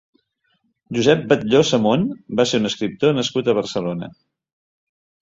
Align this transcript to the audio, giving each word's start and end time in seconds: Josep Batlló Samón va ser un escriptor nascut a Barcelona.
Josep 0.97 1.19
Batlló 1.33 1.59
Samón 1.71 2.07
va 2.39 2.45
ser 2.51 2.59
un 2.61 2.69
escriptor 2.69 3.13
nascut 3.19 3.51
a 3.53 3.55
Barcelona. 3.59 4.09